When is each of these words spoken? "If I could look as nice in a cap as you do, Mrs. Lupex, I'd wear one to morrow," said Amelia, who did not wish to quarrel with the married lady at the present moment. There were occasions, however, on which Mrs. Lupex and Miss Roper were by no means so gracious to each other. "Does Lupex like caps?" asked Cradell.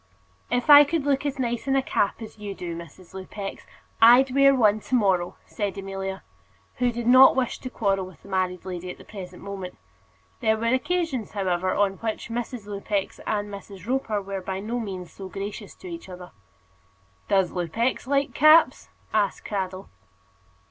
"If 0.49 0.67
I 0.67 0.83
could 0.83 1.05
look 1.05 1.27
as 1.27 1.37
nice 1.37 1.67
in 1.67 1.75
a 1.75 1.83
cap 1.83 2.23
as 2.23 2.39
you 2.39 2.55
do, 2.55 2.75
Mrs. 2.75 3.13
Lupex, 3.13 3.67
I'd 4.01 4.33
wear 4.33 4.55
one 4.55 4.79
to 4.79 4.95
morrow," 4.95 5.35
said 5.45 5.77
Amelia, 5.77 6.23
who 6.77 6.91
did 6.91 7.05
not 7.05 7.35
wish 7.35 7.59
to 7.59 7.69
quarrel 7.69 8.07
with 8.07 8.23
the 8.23 8.27
married 8.27 8.65
lady 8.65 8.89
at 8.89 8.97
the 8.97 9.03
present 9.05 9.43
moment. 9.43 9.77
There 10.39 10.57
were 10.57 10.73
occasions, 10.73 11.33
however, 11.33 11.75
on 11.75 11.97
which 11.97 12.29
Mrs. 12.31 12.65
Lupex 12.65 13.19
and 13.27 13.51
Miss 13.51 13.69
Roper 13.85 14.23
were 14.23 14.41
by 14.41 14.59
no 14.59 14.79
means 14.79 15.11
so 15.11 15.29
gracious 15.29 15.75
to 15.75 15.87
each 15.87 16.09
other. 16.09 16.31
"Does 17.29 17.51
Lupex 17.51 18.07
like 18.07 18.33
caps?" 18.33 18.89
asked 19.13 19.45
Cradell. 19.45 19.87